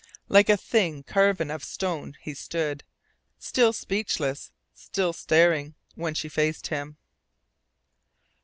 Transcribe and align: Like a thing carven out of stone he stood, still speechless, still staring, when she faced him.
Like 0.29 0.49
a 0.49 0.57
thing 0.57 1.03
carven 1.03 1.51
out 1.51 1.57
of 1.57 1.63
stone 1.63 2.17
he 2.21 2.33
stood, 2.33 2.83
still 3.37 3.71
speechless, 3.71 4.51
still 4.73 5.13
staring, 5.13 5.75
when 5.93 6.15
she 6.15 6.27
faced 6.27 6.65
him. 6.69 6.97